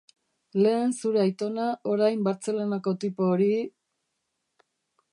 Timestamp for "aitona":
1.25-1.67